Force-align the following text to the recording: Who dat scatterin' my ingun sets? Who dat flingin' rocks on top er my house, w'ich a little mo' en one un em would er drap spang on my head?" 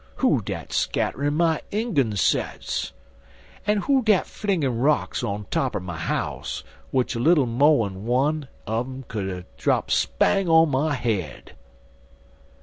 Who 0.15 0.41
dat 0.41 0.73
scatterin' 0.73 1.35
my 1.35 1.61
ingun 1.71 2.17
sets? 2.17 2.91
Who 3.83 4.01
dat 4.01 4.25
flingin' 4.25 4.79
rocks 4.79 5.21
on 5.23 5.45
top 5.51 5.75
er 5.75 5.79
my 5.79 5.99
house, 5.99 6.63
w'ich 6.91 7.15
a 7.15 7.19
little 7.19 7.45
mo' 7.45 7.85
en 7.85 8.05
one 8.07 8.47
un 8.65 9.05
em 9.05 9.05
would 9.13 9.29
er 9.29 9.45
drap 9.57 9.91
spang 9.91 10.49
on 10.49 10.69
my 10.69 10.95
head?" 10.95 11.53